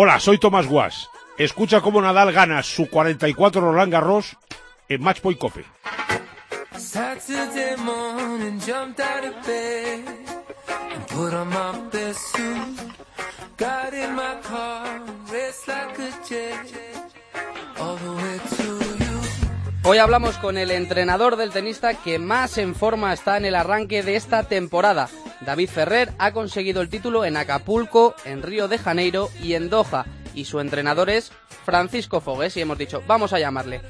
Hola, 0.00 0.20
soy 0.20 0.38
Tomás 0.38 0.68
Guas. 0.68 1.10
Escucha 1.38 1.80
cómo 1.80 2.00
Nadal 2.00 2.30
gana 2.30 2.62
su 2.62 2.88
44 2.88 3.60
Roland 3.60 3.92
Garros 3.92 4.36
en 4.88 5.02
Matchpoint 5.02 5.40
Cope. 5.40 5.64
Saturday 6.76 7.76
morning, 7.78 8.60
jumped 8.64 9.00
out 9.00 9.24
of 9.24 9.34
bed 9.44 10.04
and 10.94 11.04
put 11.08 11.34
on 11.34 11.48
my 11.48 11.90
best 11.90 12.20
suit. 12.32 12.78
Got 13.56 13.92
in 13.92 14.14
my 14.14 14.36
car, 14.48 15.00
raced 15.32 15.66
like 15.66 15.98
a 15.98 16.12
jet, 16.28 16.72
all 17.80 17.96
the 17.96 18.22
way 18.22 18.38
to 18.50 19.04
you. 19.04 19.20
Hoy 19.82 19.98
hablamos 19.98 20.38
con 20.38 20.58
el 20.58 20.70
entrenador 20.70 21.34
del 21.34 21.50
tenista 21.50 21.94
que 21.94 22.20
más 22.20 22.56
en 22.58 22.76
forma 22.76 23.12
está 23.12 23.36
en 23.36 23.46
el 23.46 23.56
arranque 23.56 24.04
de 24.04 24.14
esta 24.14 24.44
temporada. 24.44 25.08
David 25.48 25.70
Ferrer 25.70 26.08
ha 26.18 26.34
conseguido 26.34 26.82
el 26.82 26.90
título 26.90 27.24
en 27.24 27.34
Acapulco, 27.38 28.14
en 28.26 28.42
Río 28.42 28.68
de 28.68 28.76
Janeiro 28.76 29.28
y 29.42 29.54
en 29.54 29.70
Doha. 29.70 30.04
Y 30.34 30.44
su 30.44 30.60
entrenador 30.60 31.08
es 31.08 31.30
Francisco 31.64 32.20
Fogues 32.20 32.54
y 32.58 32.60
hemos 32.60 32.76
dicho, 32.76 33.02
vamos 33.06 33.32
a 33.32 33.38
llamarle. 33.38 33.80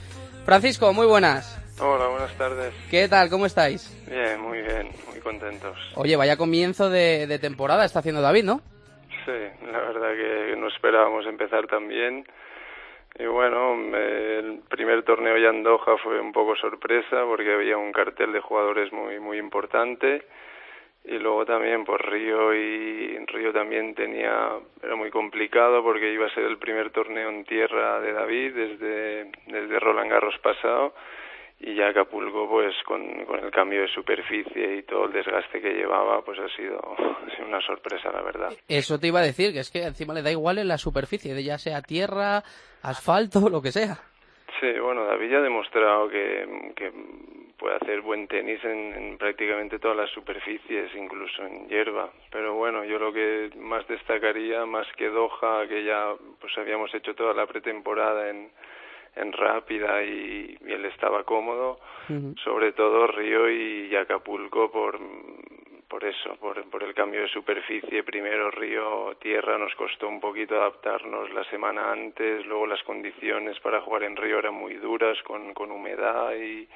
Francisco, 0.44 0.92
muy 0.92 1.08
buenas. 1.08 1.58
Hola, 1.80 2.06
buenas 2.10 2.32
tardes. 2.38 2.72
¿Qué 2.88 3.08
tal? 3.08 3.28
¿Cómo 3.28 3.44
estáis? 3.44 3.90
Bien, 4.08 4.40
muy 4.40 4.62
bien, 4.62 4.90
muy 5.10 5.18
contentos. 5.18 5.76
Oye, 5.96 6.14
vaya 6.14 6.36
comienzo 6.36 6.90
de, 6.90 7.40
temporada 7.40 7.84
está 7.84 7.98
haciendo 7.98 8.22
David, 8.22 8.44
¿no? 8.44 8.60
Sí, 9.26 9.66
la 9.66 9.80
verdad 9.80 10.14
que 10.14 10.54
no 10.56 10.68
esperábamos 10.68 11.26
empezar 11.26 11.66
tan 11.66 11.88
bien. 11.88 12.24
Y 13.18 13.26
bueno, 13.26 13.74
el 13.96 14.60
primer 14.68 15.02
torneo 15.02 15.36
ya 15.36 15.48
en 15.48 15.64
Doha 15.64 15.98
fue 16.04 16.20
un 16.20 16.30
poco 16.30 16.54
sorpresa 16.54 17.24
porque 17.26 17.52
había 17.52 17.76
un 17.76 17.90
cartel 17.90 18.32
de 18.32 18.40
jugadores 18.40 18.92
muy 18.92 19.18
muy 19.18 19.38
importante 19.38 20.24
y 21.08 21.18
luego 21.18 21.46
también 21.46 21.84
pues 21.86 22.00
Río 22.02 22.54
y 22.54 23.16
Río 23.26 23.50
también 23.52 23.94
tenía 23.94 24.58
era 24.82 24.94
muy 24.94 25.10
complicado 25.10 25.82
porque 25.82 26.12
iba 26.12 26.26
a 26.26 26.34
ser 26.34 26.44
el 26.44 26.58
primer 26.58 26.90
torneo 26.90 27.30
en 27.30 27.44
tierra 27.44 27.98
de 28.00 28.12
David 28.12 28.54
desde 28.54 29.30
desde 29.46 29.80
Roland 29.80 30.10
Garros 30.10 30.38
pasado. 30.42 30.94
Y 31.60 31.74
ya 31.74 31.88
Acapulco 31.88 32.48
pues 32.48 32.72
con, 32.84 33.02
el 33.02 33.50
cambio 33.50 33.80
de 33.80 33.88
superficie 33.88 34.76
y 34.76 34.82
todo 34.82 35.06
el 35.06 35.12
desgaste 35.12 35.60
que 35.60 35.72
llevaba 35.72 36.22
pues 36.22 36.38
ha 36.44 36.48
sido, 36.54 36.78
una 37.44 37.60
sorpresa 37.62 38.12
la 38.12 38.22
verdad. 38.22 38.52
Eso 38.68 39.00
te 39.00 39.08
iba 39.08 39.20
a 39.20 39.24
decir 39.24 39.52
que 39.52 39.60
es 39.60 39.70
que 39.70 39.82
encima 39.82 40.12
le 40.14 40.22
da 40.22 40.30
igual 40.30 40.58
en 40.58 40.68
la 40.68 40.78
superficie 40.78 41.42
ya 41.42 41.56
sea 41.56 41.80
tierra 41.80 42.42
asfalto 42.82 43.48
lo 43.50 43.62
que 43.62 43.72
sea. 43.72 43.96
Sí 44.60 44.78
bueno 44.78 45.06
David 45.06 45.30
ya 45.30 45.38
ha 45.38 45.42
demostrado 45.42 46.08
que, 46.10 46.72
que 46.76 46.92
puede 47.58 47.76
hacer 47.76 48.00
buen 48.00 48.28
tenis 48.28 48.62
en, 48.64 48.94
en, 48.94 49.18
prácticamente 49.18 49.78
todas 49.78 49.96
las 49.96 50.10
superficies, 50.10 50.94
incluso 50.94 51.44
en 51.44 51.68
hierba. 51.68 52.10
Pero 52.30 52.54
bueno, 52.54 52.84
yo 52.84 52.98
lo 52.98 53.12
que 53.12 53.50
más 53.56 53.86
destacaría, 53.88 54.64
más 54.64 54.86
que 54.96 55.08
Doha, 55.08 55.66
que 55.68 55.84
ya 55.84 56.14
pues 56.40 56.56
habíamos 56.56 56.94
hecho 56.94 57.14
toda 57.14 57.34
la 57.34 57.46
pretemporada 57.46 58.30
en, 58.30 58.50
en 59.16 59.32
rápida 59.32 60.02
y, 60.04 60.56
él 60.66 60.84
estaba 60.84 61.24
cómodo, 61.24 61.80
sobre 62.44 62.72
todo 62.72 63.06
Río 63.08 63.50
y 63.50 63.94
Acapulco 63.96 64.70
por 64.70 64.98
por 65.88 66.04
eso, 66.04 66.36
por, 66.36 66.62
por 66.68 66.82
el 66.82 66.92
cambio 66.92 67.22
de 67.22 67.28
superficie, 67.28 68.02
primero 68.02 68.50
Río 68.50 69.16
Tierra 69.20 69.56
nos 69.56 69.74
costó 69.74 70.06
un 70.06 70.20
poquito 70.20 70.54
adaptarnos 70.56 71.32
la 71.32 71.44
semana 71.44 71.90
antes, 71.90 72.44
luego 72.44 72.66
las 72.66 72.82
condiciones 72.82 73.58
para 73.60 73.80
jugar 73.80 74.02
en 74.02 74.14
Río 74.14 74.38
eran 74.38 74.54
muy 74.54 74.74
duras 74.74 75.16
con, 75.22 75.54
con 75.54 75.70
humedad 75.70 76.34
y, 76.34 76.68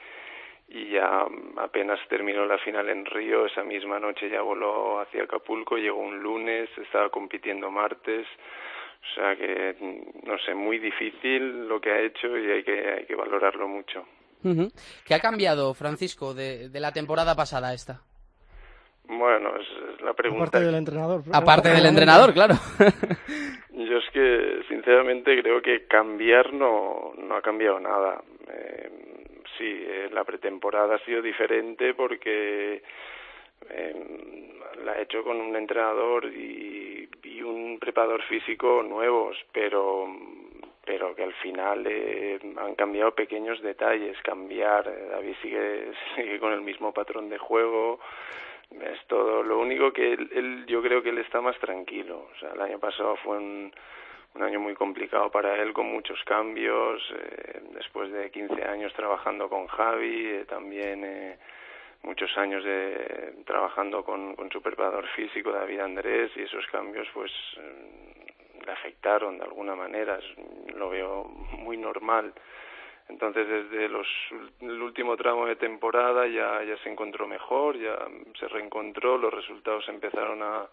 y 0.74 0.88
ya 0.88 1.26
apenas 1.58 2.00
terminó 2.08 2.46
la 2.46 2.56
final 2.58 2.88
en 2.88 3.04
Río, 3.04 3.44
esa 3.44 3.62
misma 3.62 4.00
noche 4.00 4.30
ya 4.30 4.40
voló 4.40 5.00
hacia 5.00 5.24
Acapulco, 5.24 5.76
llegó 5.76 5.98
un 5.98 6.22
lunes, 6.22 6.70
estaba 6.78 7.10
compitiendo 7.10 7.70
martes, 7.70 8.26
o 9.02 9.14
sea 9.14 9.36
que, 9.36 9.76
no 10.24 10.38
sé, 10.38 10.54
muy 10.54 10.78
difícil 10.78 11.68
lo 11.68 11.78
que 11.78 11.90
ha 11.90 12.00
hecho 12.00 12.38
y 12.38 12.50
hay 12.50 12.64
que, 12.64 12.90
hay 12.90 13.04
que 13.04 13.14
valorarlo 13.14 13.68
mucho. 13.68 14.06
¿Qué 15.04 15.14
ha 15.14 15.20
cambiado, 15.20 15.74
Francisco, 15.74 16.32
de, 16.32 16.70
de 16.70 16.80
la 16.80 16.92
temporada 16.92 17.36
pasada 17.36 17.68
a 17.68 17.74
esta? 17.74 18.00
Bueno, 19.04 19.50
es, 19.56 20.02
la 20.02 20.14
pregunta. 20.14 20.44
Aparte 20.44 20.64
del 20.64 20.74
entrenador. 20.74 21.22
Aparte 21.32 21.68
del 21.68 21.86
entrenador, 21.86 22.32
claro. 22.32 22.54
Yo 23.70 23.98
es 23.98 24.10
que, 24.12 24.62
sinceramente, 24.68 25.40
creo 25.42 25.60
que 25.60 25.86
cambiar 25.86 26.52
no, 26.52 27.12
no 27.18 27.36
ha 27.36 27.42
cambiado 27.42 27.78
nada. 27.78 28.22
Sí, 29.58 29.84
eh, 29.86 30.08
la 30.12 30.24
pretemporada 30.24 30.96
ha 30.96 31.04
sido 31.04 31.20
diferente 31.20 31.94
porque 31.94 32.82
eh, 33.70 33.94
la 34.84 34.98
he 34.98 35.02
hecho 35.02 35.22
con 35.22 35.40
un 35.40 35.54
entrenador 35.56 36.26
y, 36.26 37.08
y 37.22 37.42
un 37.42 37.78
preparador 37.78 38.22
físico 38.24 38.82
nuevos, 38.82 39.36
pero 39.52 40.08
pero 40.84 41.14
que 41.14 41.22
al 41.22 41.32
final 41.34 41.86
eh, 41.86 42.38
han 42.56 42.74
cambiado 42.74 43.14
pequeños 43.14 43.60
detalles, 43.62 44.20
cambiar, 44.22 44.88
eh, 44.88 45.08
David 45.10 45.34
sigue, 45.40 45.92
sigue 46.16 46.38
con 46.38 46.52
el 46.52 46.62
mismo 46.62 46.92
patrón 46.92 47.28
de 47.28 47.38
juego, 47.38 48.00
es 48.70 49.06
todo, 49.06 49.42
lo 49.42 49.58
único 49.58 49.92
que 49.92 50.14
él, 50.14 50.64
yo 50.66 50.82
creo 50.82 51.02
que 51.02 51.10
él 51.10 51.18
está 51.18 51.40
más 51.40 51.58
tranquilo, 51.58 52.28
o 52.34 52.38
sea, 52.38 52.52
el 52.52 52.60
año 52.60 52.78
pasado 52.78 53.16
fue 53.16 53.36
un, 53.36 53.72
un 54.34 54.42
año 54.42 54.60
muy 54.60 54.74
complicado 54.74 55.30
para 55.30 55.60
él 55.60 55.72
con 55.72 55.86
muchos 55.86 56.22
cambios, 56.24 57.02
eh, 57.14 57.60
después 57.74 58.10
de 58.12 58.30
15 58.30 58.64
años 58.64 58.92
trabajando 58.94 59.48
con 59.48 59.66
Javi, 59.66 60.26
eh, 60.26 60.44
también 60.48 61.04
eh, 61.04 61.38
muchos 62.02 62.36
años 62.38 62.64
de, 62.64 63.34
trabajando 63.44 64.04
con, 64.04 64.34
con 64.34 64.50
su 64.50 64.62
preparador 64.62 65.06
físico 65.08 65.52
David 65.52 65.80
Andrés 65.80 66.30
y 66.36 66.42
esos 66.42 66.66
cambios 66.68 67.06
pues 67.12 67.30
mm, 67.56 68.64
le 68.64 68.72
afectaron 68.72 69.38
de 69.38 69.44
alguna 69.44 69.74
manera, 69.74 70.18
lo 70.74 70.88
veo 70.88 71.24
muy 71.58 71.76
normal. 71.76 72.32
Entonces 73.08 73.46
desde 73.46 73.88
los, 73.88 74.06
el 74.60 74.80
último 74.80 75.16
tramo 75.16 75.44
de 75.46 75.56
temporada 75.56 76.26
ya, 76.26 76.62
ya 76.62 76.78
se 76.78 76.88
encontró 76.88 77.26
mejor, 77.26 77.76
ya 77.76 77.98
se 78.38 78.48
reencontró, 78.48 79.18
los 79.18 79.34
resultados 79.34 79.86
empezaron 79.88 80.42
a, 80.42 80.66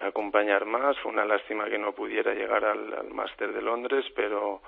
acompañar 0.00 0.64
más. 0.64 0.96
Fue 0.98 1.12
una 1.12 1.24
lástima 1.24 1.68
que 1.68 1.78
no 1.78 1.92
pudiera 1.92 2.34
llegar 2.34 2.64
al, 2.64 2.92
al 2.94 3.10
máster 3.10 3.52
de 3.52 3.62
Londres, 3.62 4.04
pero 4.14 4.62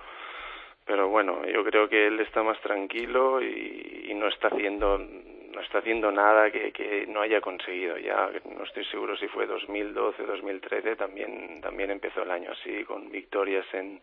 pero 0.84 1.08
bueno, 1.08 1.44
yo 1.46 1.62
creo 1.64 1.86
que 1.86 2.06
él 2.06 2.18
está 2.20 2.42
más 2.42 2.58
tranquilo 2.62 3.42
y, 3.42 4.10
no 4.14 4.26
está 4.26 4.48
haciendo 4.48 4.98
no 4.98 5.60
está 5.60 5.78
haciendo 5.78 6.10
nada 6.10 6.50
que, 6.50 6.72
que, 6.72 7.06
no 7.06 7.20
haya 7.20 7.40
conseguido. 7.40 7.98
Ya 7.98 8.30
no 8.56 8.64
estoy 8.64 8.84
seguro 8.86 9.16
si 9.16 9.28
fue 9.28 9.46
2012, 9.46 10.24
2013, 10.24 10.96
también 10.96 11.60
también 11.60 11.90
empezó 11.90 12.22
el 12.22 12.30
año 12.30 12.50
así 12.52 12.84
con 12.84 13.10
victorias 13.10 13.66
en 13.74 14.00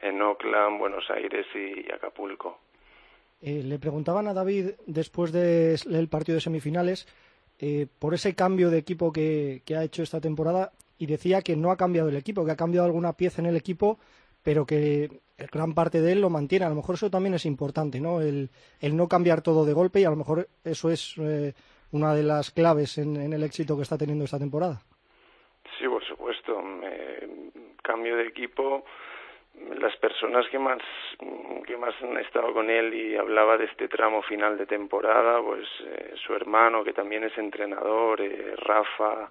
en 0.00 0.20
Oakland, 0.22 0.78
Buenos 0.78 1.04
Aires 1.10 1.46
y, 1.54 1.90
Acapulco. 1.92 2.58
Eh, 3.40 3.62
le 3.64 3.78
preguntaban 3.78 4.26
a 4.26 4.34
David 4.34 4.70
después 4.86 5.32
del 5.32 6.08
partido 6.08 6.36
de 6.36 6.40
semifinales 6.40 7.06
eh, 7.60 7.86
por 7.98 8.14
ese 8.14 8.34
cambio 8.34 8.70
de 8.70 8.78
equipo 8.78 9.12
que, 9.12 9.62
ha 9.76 9.82
hecho 9.82 10.02
esta 10.02 10.20
temporada 10.20 10.70
y 10.98 11.06
decía 11.06 11.42
que 11.42 11.56
no 11.56 11.70
ha 11.70 11.76
cambiado 11.76 12.08
el 12.08 12.16
equipo, 12.16 12.44
que 12.44 12.52
ha 12.52 12.56
cambiado 12.56 12.86
alguna 12.86 13.12
pieza 13.14 13.42
en 13.42 13.46
el 13.46 13.56
equipo, 13.56 13.98
pero 14.44 14.64
que 14.64 15.20
gran 15.52 15.74
parte 15.74 16.00
de 16.00 16.12
él 16.12 16.20
lo 16.20 16.30
mantiene. 16.30 16.66
A 16.66 16.68
lo 16.68 16.76
mejor 16.76 16.94
eso 16.94 17.10
también 17.10 17.34
es 17.34 17.46
importante, 17.46 18.00
¿no? 18.00 18.20
El, 18.20 18.50
no 18.80 19.08
cambiar 19.08 19.42
todo 19.42 19.64
de 19.64 19.72
golpe 19.72 20.00
y 20.00 20.04
a 20.04 20.10
lo 20.10 20.16
mejor 20.16 20.48
eso 20.64 20.90
es 20.90 21.14
eh, 21.18 21.52
una 21.92 22.14
de 22.14 22.22
las 22.22 22.50
claves 22.50 22.98
en, 22.98 23.16
el 23.16 23.42
éxito 23.42 23.76
que 23.76 23.82
está 23.82 23.98
teniendo 23.98 24.24
esta 24.24 24.38
temporada. 24.38 24.80
Sí, 25.78 25.86
por 25.88 26.04
supuesto. 26.04 26.60
cambio 27.82 28.16
de 28.16 28.28
equipo 28.28 28.84
las 29.78 29.96
personas 29.96 30.46
que 30.48 30.58
más 30.58 30.78
que 31.66 31.76
más 31.76 31.94
han 32.02 32.16
estado 32.18 32.52
con 32.52 32.70
él 32.70 32.94
y 32.94 33.16
hablaba 33.16 33.56
de 33.56 33.66
este 33.66 33.88
tramo 33.88 34.22
final 34.22 34.56
de 34.56 34.66
temporada, 34.66 35.40
pues 35.42 35.66
eh, 35.84 36.14
su 36.26 36.34
hermano 36.34 36.82
que 36.84 36.92
también 36.92 37.24
es 37.24 37.36
entrenador, 37.36 38.20
eh, 38.20 38.54
Rafa, 38.56 39.30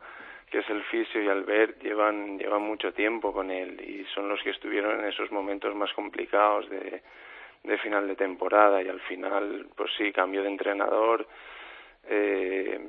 que 0.50 0.60
es 0.60 0.70
el 0.70 0.84
fisio 0.84 1.22
y 1.22 1.28
Albert 1.28 1.82
llevan 1.82 2.38
llevan 2.38 2.62
mucho 2.62 2.94
tiempo 2.94 3.34
con 3.34 3.52
él 3.52 3.82
y 3.82 4.06
son 4.14 4.30
los 4.30 4.42
que 4.42 4.52
estuvieron 4.52 5.00
en 5.00 5.06
esos 5.06 5.32
momentos 5.32 5.74
más 5.76 5.92
complicados 5.94 6.70
de 6.70 7.02
final 7.80 8.08
de 8.08 8.16
temporada. 8.16 8.82
Y 8.82 8.88
al 8.88 9.02
final 9.02 9.68
pues 9.76 9.92
sí 9.98 10.12
cambio 10.12 10.42
de 10.44 10.50
entrenador 10.50 11.28
eh, 12.10 12.80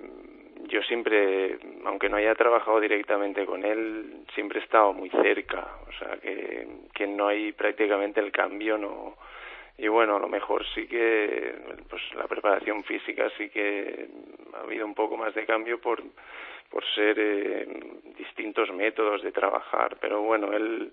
yo 0.66 0.82
siempre, 0.82 1.58
aunque 1.84 2.08
no 2.08 2.16
haya 2.16 2.34
trabajado 2.34 2.80
directamente 2.80 3.46
con 3.46 3.64
él, 3.64 4.24
siempre 4.34 4.60
he 4.60 4.62
estado 4.62 4.92
muy 4.92 5.10
cerca, 5.10 5.66
o 5.88 5.92
sea 5.92 6.18
que, 6.18 6.66
que 6.94 7.06
no 7.06 7.28
hay 7.28 7.52
prácticamente 7.52 8.20
el 8.20 8.32
cambio, 8.32 8.76
no. 8.76 9.16
Y 9.78 9.86
bueno, 9.86 10.16
a 10.16 10.18
lo 10.18 10.28
mejor 10.28 10.66
sí 10.74 10.86
que, 10.88 11.54
pues 11.88 12.02
la 12.14 12.26
preparación 12.26 12.82
física 12.82 13.30
sí 13.38 13.48
que 13.48 14.08
ha 14.54 14.62
habido 14.62 14.84
un 14.84 14.94
poco 14.94 15.16
más 15.16 15.32
de 15.34 15.46
cambio 15.46 15.80
por, 15.80 16.02
por 16.68 16.84
ser 16.94 17.16
eh, 17.18 17.66
distintos 18.16 18.72
métodos 18.72 19.22
de 19.22 19.30
trabajar, 19.30 19.96
pero 20.00 20.22
bueno, 20.22 20.52
él 20.52 20.92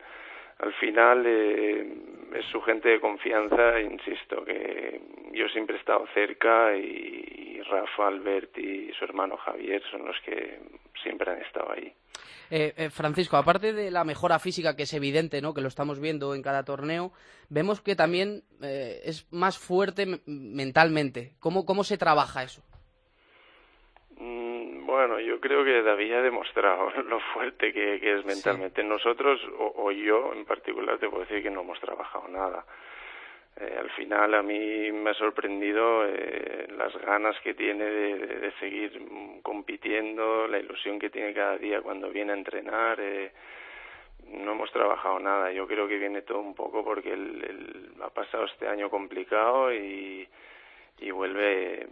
al 0.59 0.73
final 0.73 1.23
eh, 1.25 1.85
es 2.33 2.45
su 2.51 2.61
gente 2.61 2.89
de 2.89 2.99
confianza, 2.99 3.79
insisto, 3.81 4.43
que 4.45 5.01
yo 5.33 5.47
siempre 5.49 5.75
he 5.75 5.79
estado 5.79 6.05
cerca 6.13 6.75
y, 6.75 7.61
Rafa, 7.69 8.07
Albert 8.07 8.57
y 8.59 8.91
su 8.93 9.05
hermano 9.05 9.37
Javier 9.37 9.81
son 9.89 10.05
los 10.05 10.15
que 10.23 10.59
siempre 11.01 11.31
han 11.31 11.41
estado 11.41 11.71
ahí. 11.71 11.91
Eh, 12.51 12.73
eh, 12.77 12.89
Francisco, 12.91 13.37
aparte 13.37 13.73
de 13.73 13.89
la 13.89 14.03
mejora 14.03 14.37
física 14.37 14.75
que 14.75 14.83
es 14.83 14.93
evidente, 14.93 15.41
¿no? 15.41 15.55
que 15.55 15.61
lo 15.61 15.67
estamos 15.67 15.99
viendo 15.99 16.35
en 16.35 16.43
cada 16.43 16.63
torneo, 16.63 17.11
vemos 17.49 17.81
que 17.81 17.95
también 17.95 18.43
es 18.61 19.27
más 19.31 19.57
fuerte 19.57 20.05
mentalmente. 20.27 21.33
¿Cómo, 21.39 21.65
¿Cómo 21.65 21.83
se 21.83 21.97
trabaja 21.97 22.43
eso? 22.43 22.61
Bueno, 24.95 25.19
yo 25.19 25.41
creo 25.41 25.65
que 25.65 25.81
David 25.81 26.13
ha 26.13 26.21
demostrado 26.21 26.89
lo 27.09 27.19
fuerte 27.33 27.73
que, 27.73 27.95
es 27.95 28.25
mentalmente. 28.25 28.81
Nosotros, 28.81 29.41
o, 29.57 29.91
yo 29.91 30.31
en 30.33 30.45
particular, 30.45 30.97
te 30.97 31.09
puedo 31.09 31.23
decir 31.23 31.43
que 31.43 31.49
no 31.49 31.61
hemos 31.61 31.81
trabajado 31.81 32.29
nada. 32.29 32.65
Eh, 33.59 33.75
al 33.77 33.89
final 33.89 34.33
a 34.35 34.41
mí 34.41 34.93
me 34.93 35.09
ha 35.09 35.13
sorprendido 35.15 36.05
eh, 36.05 36.67
las 36.77 36.95
ganas 37.01 37.35
que 37.41 37.53
tiene 37.53 37.83
de, 37.83 38.51
seguir 38.57 39.41
compitiendo, 39.43 40.47
la 40.47 40.59
ilusión 40.59 40.97
que 40.97 41.09
tiene 41.09 41.33
cada 41.33 41.57
día 41.57 41.81
cuando 41.81 42.09
viene 42.09 42.31
a 42.31 42.37
entrenar. 42.37 42.97
Eh, 43.01 43.33
no 44.29 44.53
hemos 44.53 44.71
trabajado 44.71 45.19
nada. 45.19 45.51
Yo 45.51 45.67
creo 45.67 45.89
que 45.89 45.97
viene 45.97 46.21
todo 46.21 46.39
un 46.39 46.55
poco 46.55 46.85
porque 46.85 47.11
él, 47.11 47.91
ha 48.01 48.09
pasado 48.11 48.45
este 48.45 48.65
año 48.65 48.89
complicado 48.89 49.73
y, 49.73 50.25
y 50.99 51.11
vuelve 51.11 51.85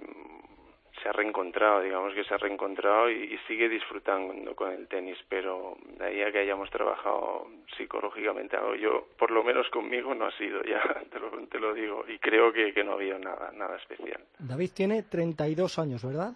se 1.03 1.09
ha 1.09 1.11
reencontrado, 1.11 1.81
digamos 1.81 2.13
que 2.13 2.23
se 2.23 2.33
ha 2.33 2.37
reencontrado 2.37 3.11
y, 3.11 3.37
sigue 3.47 3.67
disfrutando 3.67 4.55
con 4.55 4.71
el 4.71 4.87
tenis, 4.87 5.17
pero 5.27 5.75
de 5.97 6.05
ahí 6.05 6.21
a 6.21 6.31
que 6.31 6.39
hayamos 6.39 6.69
trabajado 6.69 7.47
psicológicamente 7.77 8.55
algo, 8.55 8.75
yo, 8.75 9.07
por 9.19 9.29
lo 9.31 9.43
menos 9.43 9.69
conmigo, 9.69 10.15
no 10.15 10.27
ha 10.27 10.37
sido, 10.37 10.63
ya 10.63 10.81
te 11.11 11.19
lo, 11.19 11.29
te 11.47 11.59
lo 11.59 11.73
digo, 11.73 12.05
y 12.07 12.17
creo 12.19 12.53
que, 12.53 12.73
que 12.73 12.83
no 12.83 12.91
ha 12.91 12.95
habido 12.95 13.19
nada, 13.19 13.51
nada 13.51 13.75
especial. 13.75 14.21
David 14.39 14.71
tiene 14.73 15.03
32 15.03 15.77
años, 15.77 16.05
¿verdad? 16.05 16.33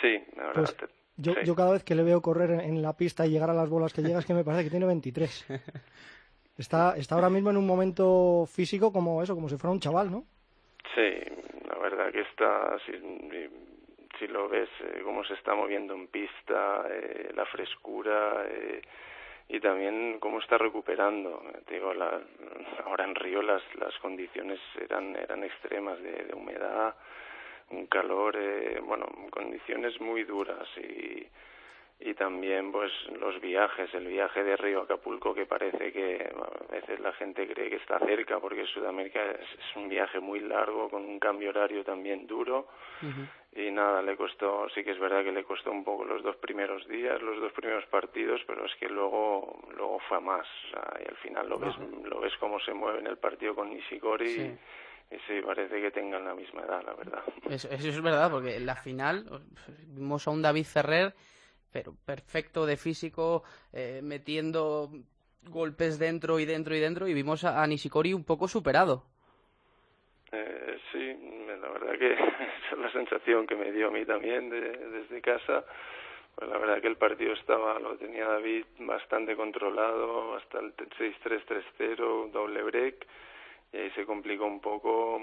Sí, 0.00 0.18
la 0.36 0.46
verdad. 0.46 0.74
Pues 0.78 0.90
yo, 1.16 1.34
yo 1.42 1.54
cada 1.54 1.72
vez 1.72 1.84
que 1.84 1.94
le 1.94 2.02
veo 2.02 2.22
correr 2.22 2.50
en 2.62 2.80
la 2.80 2.96
pista 2.96 3.26
y 3.26 3.30
llegar 3.30 3.50
a 3.50 3.54
las 3.54 3.68
bolas 3.68 3.92
que 3.92 4.00
llega 4.00 4.18
es 4.18 4.26
que 4.26 4.34
me 4.34 4.44
parece 4.44 4.64
que 4.64 4.70
tiene 4.70 4.86
23. 4.86 5.46
Está, 6.58 6.96
está 6.96 7.14
ahora 7.14 7.30
mismo 7.30 7.48
en 7.48 7.56
un 7.56 7.66
momento 7.66 8.44
físico 8.46 8.92
como 8.92 9.22
eso, 9.22 9.34
como 9.34 9.48
si 9.48 9.56
fuera 9.56 9.72
un 9.72 9.80
chaval, 9.80 10.10
¿no? 10.10 10.24
Sí, 10.94 11.10
la 11.66 11.78
verdad 11.78 12.12
que 12.12 12.20
está, 12.20 12.76
si 14.22 14.28
lo 14.28 14.48
ves 14.48 14.68
eh, 14.80 15.00
cómo 15.02 15.24
se 15.24 15.34
está 15.34 15.52
moviendo 15.52 15.94
en 15.94 16.06
pista, 16.06 16.86
eh, 16.88 17.32
la 17.34 17.44
frescura 17.46 18.44
eh, 18.46 18.80
y 19.48 19.58
también 19.58 20.18
cómo 20.20 20.38
está 20.38 20.58
recuperando. 20.58 21.42
digo, 21.68 21.92
la, 21.92 22.20
ahora 22.84 23.04
en 23.04 23.16
Río 23.16 23.42
las, 23.42 23.62
las 23.74 23.92
condiciones 23.98 24.60
eran, 24.80 25.16
eran 25.16 25.42
extremas 25.42 26.00
de, 26.00 26.12
de 26.24 26.34
humedad, 26.34 26.94
un 27.70 27.86
calor, 27.86 28.38
bueno, 28.84 29.06
condiciones 29.30 30.00
muy 30.00 30.22
duras 30.22 30.68
y 30.76 31.26
y 32.04 32.14
también 32.14 32.72
pues 32.72 32.90
los 33.20 33.40
viajes, 33.40 33.92
el 33.94 34.06
viaje 34.08 34.42
de 34.42 34.56
Río 34.56 34.80
a 34.80 34.84
Acapulco 34.84 35.34
que 35.34 35.46
parece 35.46 35.92
que 35.92 36.32
a 36.68 36.72
veces 36.72 36.98
la 37.00 37.12
gente 37.12 37.46
cree 37.46 37.70
que 37.70 37.76
está 37.76 37.98
cerca 38.00 38.40
porque 38.40 38.66
Sudamérica 38.66 39.20
es, 39.30 39.76
un 39.76 39.88
viaje 39.88 40.18
muy 40.18 40.40
largo 40.40 40.88
con 40.90 41.04
un 41.04 41.18
cambio 41.18 41.50
horario 41.50 41.84
también 41.84 42.26
duro. 42.26 42.68
Y 43.54 43.70
nada, 43.70 44.00
le 44.00 44.16
costó, 44.16 44.68
sí 44.74 44.82
que 44.82 44.92
es 44.92 44.98
verdad 44.98 45.22
que 45.22 45.32
le 45.32 45.44
costó 45.44 45.70
un 45.70 45.84
poco 45.84 46.04
los 46.04 46.22
dos 46.22 46.36
primeros 46.36 46.86
días, 46.88 47.20
los 47.20 47.40
dos 47.40 47.52
primeros 47.52 47.84
partidos, 47.86 48.40
pero 48.46 48.64
es 48.64 48.74
que 48.76 48.88
luego 48.88 49.60
luego 49.76 49.98
fue 50.08 50.16
a 50.16 50.20
más. 50.20 50.46
Y 51.04 51.08
al 51.08 51.16
final 51.16 51.48
lo 51.48 51.58
ves 51.58 51.74
lo 52.04 52.20
ves 52.20 52.32
cómo 52.38 52.58
se 52.60 52.72
mueve 52.72 53.00
en 53.00 53.06
el 53.06 53.18
partido 53.18 53.54
con 53.54 53.70
Nishikori 53.70 54.56
y 55.10 55.16
sí, 55.26 55.42
parece 55.44 55.80
que 55.80 55.90
tengan 55.90 56.24
la 56.24 56.34
misma 56.34 56.62
edad, 56.62 56.82
la 56.84 56.94
verdad. 56.94 57.22
Eso, 57.50 57.68
eso 57.70 57.88
es 57.88 58.00
verdad, 58.00 58.30
porque 58.30 58.56
en 58.56 58.64
la 58.66 58.76
final 58.76 59.42
vimos 59.88 60.26
a 60.26 60.30
un 60.30 60.40
David 60.40 60.64
Ferrer 60.64 61.14
pero 61.72 61.94
perfecto 62.04 62.66
de 62.66 62.76
físico, 62.76 63.42
eh, 63.72 64.00
metiendo 64.02 64.90
golpes 65.48 65.98
dentro 65.98 66.38
y 66.38 66.44
dentro 66.44 66.74
y 66.74 66.80
dentro, 66.80 67.08
y 67.08 67.14
vimos 67.14 67.44
a, 67.44 67.66
Nishikori 67.66 68.12
un 68.12 68.24
poco 68.24 68.46
superado. 68.46 69.04
Eh, 70.30 70.78
sí, 70.92 71.16
la 71.60 71.68
verdad 71.70 71.98
que 71.98 72.12
esa 72.12 72.72
es 72.72 72.78
la 72.78 72.92
sensación 72.92 73.46
que 73.46 73.56
me 73.56 73.72
dio 73.72 73.88
a 73.88 73.90
mí 73.90 74.04
también 74.04 74.50
desde 74.50 75.20
casa. 75.20 75.64
Pues 76.34 76.48
la 76.48 76.56
verdad 76.58 76.80
que 76.80 76.88
el 76.88 76.96
partido 76.96 77.34
estaba, 77.34 77.78
lo 77.78 77.96
tenía 77.96 78.26
David 78.26 78.64
bastante 78.78 79.36
controlado, 79.36 80.36
hasta 80.36 80.60
el 80.60 80.74
6-3-3-0, 80.74 82.30
doble 82.30 82.62
break 82.62 83.06
y 83.72 83.78
ahí 83.78 83.90
se 83.92 84.04
complicó 84.04 84.44
un 84.44 84.60
poco, 84.60 85.18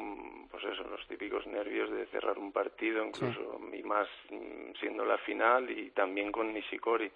pues 0.50 0.64
eso, 0.64 0.84
los 0.84 1.08
típicos 1.08 1.46
nervios 1.46 1.92
de 1.92 2.08
cerrar 2.08 2.40
un 2.40 2.52
partido, 2.52 3.06
incluso 3.06 3.60
y 3.72 3.84
más 3.84 4.08
mm, 4.32 4.72
siendo 4.80 5.06
la 5.06 5.20
final 5.20 5.70
y 5.70 5.92
también 5.92 6.32
con 6.32 6.52
Nishikori. 6.52 7.12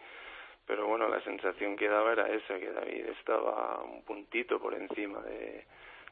Pero 0.66 0.88
bueno, 0.88 1.10
la 1.10 1.22
sensación 1.24 1.76
que 1.76 1.90
daba 1.90 2.14
era 2.14 2.28
esa, 2.30 2.60
que 2.60 2.72
David 2.72 3.08
estaba 3.20 3.84
un 3.84 4.04
puntito 4.04 4.60
por 4.60 4.76
encima 4.76 5.22
de, 5.22 5.66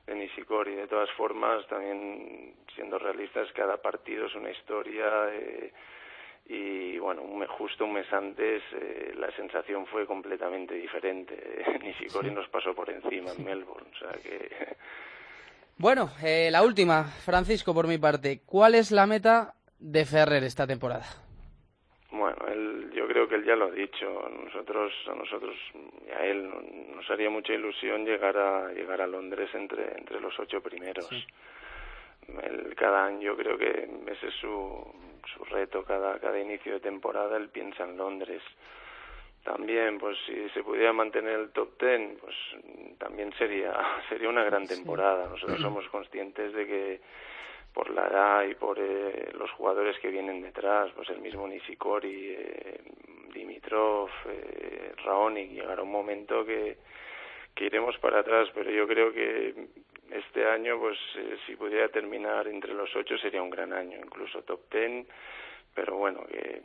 de 0.07 0.15
Nishikori. 0.15 0.75
De 0.75 0.87
todas 0.87 1.09
formas, 1.11 1.65
también 1.67 2.55
siendo 2.75 2.97
realistas, 2.97 3.51
cada 3.53 3.77
partido 3.77 4.25
es 4.25 4.35
una 4.35 4.49
historia. 4.49 5.29
Eh, 5.31 5.71
y 6.45 6.97
bueno, 6.99 7.21
un 7.21 7.39
mes, 7.39 7.49
justo 7.49 7.85
un 7.85 7.93
mes 7.93 8.11
antes 8.11 8.61
eh, 8.73 9.13
la 9.17 9.31
sensación 9.35 9.85
fue 9.87 10.05
completamente 10.05 10.75
diferente. 10.75 11.63
Nishikori 11.81 12.31
nos 12.31 12.47
pasó 12.49 12.73
por 12.73 12.89
encima 12.89 13.31
en 13.31 13.45
Melbourne, 13.45 13.89
o 13.93 13.97
sea 13.97 14.11
que 14.21 14.49
bueno, 15.77 16.09
eh, 16.23 16.49
la 16.51 16.63
última, 16.63 17.03
Francisco, 17.03 17.73
por 17.73 17.87
mi 17.87 17.97
parte. 17.97 18.41
¿Cuál 18.45 18.75
es 18.75 18.91
la 18.91 19.07
meta 19.07 19.53
de 19.79 20.05
Ferrer 20.05 20.43
esta 20.43 20.67
temporada? 20.67 21.05
Bueno, 22.11 22.45
él, 22.47 22.91
yo 22.93 23.07
creo 23.07 23.27
que 23.27 23.35
él 23.35 23.45
ya 23.45 23.55
lo 23.55 23.67
ha 23.67 23.71
dicho. 23.71 24.05
Nosotros, 24.43 24.91
a 25.09 25.15
nosotros 25.15 25.55
y 26.05 26.11
a 26.11 26.25
él 26.25 26.49
nos 26.95 27.09
haría 27.09 27.29
mucha 27.29 27.53
ilusión 27.53 28.05
llegar 28.05 28.37
a 28.37 28.71
llegar 28.73 29.01
a 29.01 29.07
Londres 29.07 29.49
entre 29.53 29.97
entre 29.97 30.19
los 30.19 30.37
ocho 30.39 30.61
primeros. 30.61 31.09
Cada 32.75 33.05
año, 33.05 33.21
yo 33.21 33.37
creo 33.37 33.57
que 33.57 33.89
ese 34.07 34.27
es 34.27 34.33
su, 34.35 34.83
su 35.33 35.43
reto. 35.45 35.83
Cada 35.83 36.19
cada 36.19 36.39
inicio 36.39 36.73
de 36.73 36.79
temporada 36.79 37.37
él 37.37 37.49
piensa 37.49 37.83
en 37.83 37.97
Londres. 37.97 38.41
También 39.43 39.97
pues 39.97 40.17
si 40.25 40.49
se 40.49 40.63
pudiera 40.63 40.93
mantener 40.93 41.39
el 41.39 41.51
top 41.51 41.77
ten 41.77 42.17
pues 42.21 42.35
también 42.99 43.33
sería 43.37 43.73
sería 44.09 44.29
una 44.29 44.43
gran 44.43 44.67
temporada. 44.67 45.27
Nosotros 45.27 45.59
somos 45.61 45.87
conscientes 45.89 46.53
de 46.53 46.67
que 46.67 47.01
por 47.73 47.89
la 47.89 48.07
edad 48.07 48.43
y 48.43 48.55
por 48.55 48.77
eh, 48.79 49.31
los 49.33 49.49
jugadores 49.51 49.97
que 49.99 50.09
vienen 50.09 50.41
detrás 50.41 50.91
pues 50.95 51.09
el 51.09 51.19
mismo 51.19 51.47
Nishikori 51.47 52.35
eh, 52.37 52.81
Dimitrov 53.33 54.09
eh, 54.27 54.93
Raonic 55.05 55.51
llegará 55.51 55.81
un 55.81 55.91
momento 55.91 56.45
que 56.45 56.77
que 57.55 57.65
iremos 57.65 57.97
para 57.99 58.19
atrás 58.19 58.49
pero 58.53 58.69
yo 58.71 58.85
creo 58.87 59.13
que 59.13 59.67
este 60.11 60.45
año 60.45 60.79
pues 60.79 60.97
eh, 61.15 61.37
si 61.45 61.55
pudiera 61.55 61.89
terminar 61.89 62.47
entre 62.47 62.73
los 62.73 62.93
ocho 62.95 63.17
sería 63.17 63.41
un 63.41 63.49
gran 63.49 63.73
año 63.73 63.97
incluso 63.97 64.41
top 64.43 64.69
ten 64.69 65.07
pero 65.73 65.95
bueno 65.95 66.25
que 66.25 66.61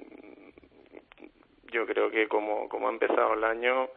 yo 1.72 1.86
creo 1.86 2.10
que 2.10 2.28
como, 2.28 2.68
como 2.68 2.88
ha 2.88 2.92
empezado 2.92 3.34
el 3.34 3.44
año, 3.44 3.90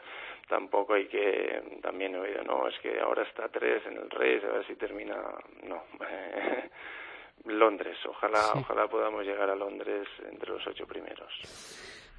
tampoco 0.48 0.94
hay 0.94 1.08
que, 1.08 1.80
también 1.82 2.16
he 2.16 2.20
oído, 2.20 2.44
no, 2.44 2.68
es 2.68 2.78
que 2.80 3.00
ahora 3.00 3.24
está 3.24 3.48
tres 3.50 3.86
en 3.86 3.98
el 3.98 4.10
Reyes, 4.10 4.44
a 4.44 4.50
ver 4.50 4.68
si 4.68 4.76
termina, 4.76 5.16
no. 5.64 5.84
Londres, 7.46 7.98
ojalá, 8.06 8.52
ojalá 8.56 8.88
podamos 8.88 9.26
llegar 9.26 9.50
a 9.50 9.56
Londres 9.56 10.08
entre 10.30 10.52
los 10.52 10.68
ocho 10.68 10.86
primeros. 10.86 11.32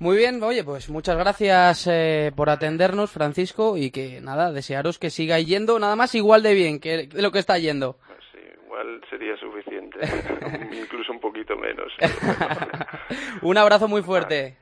Muy 0.01 0.17
bien, 0.17 0.43
oye, 0.43 0.65
pues 0.65 0.89
muchas 0.89 1.19
gracias 1.19 1.87
eh, 1.87 2.33
por 2.35 2.49
atendernos, 2.49 3.11
Francisco, 3.11 3.77
y 3.77 3.91
que 3.91 4.23
nada, 4.23 4.51
desearos 4.51 4.99
que 4.99 5.11
siga 5.11 5.39
yendo 5.41 5.79
nada 5.79 5.95
más 5.95 6.15
igual 6.15 6.43
de 6.43 6.55
bien 6.55 6.81
que 6.81 7.07
de 7.07 7.21
lo 7.21 7.31
que 7.31 7.39
está 7.39 7.59
yendo. 7.59 7.99
Pues 8.07 8.19
sí, 8.33 8.39
igual 8.65 9.03
sería 9.11 9.37
suficiente, 9.37 9.99
incluso 10.73 11.13
un 11.13 11.21
poquito 11.21 11.55
menos. 11.55 11.93
un 13.43 13.59
abrazo 13.59 13.89
muy 13.89 14.01
fuerte. 14.01 14.57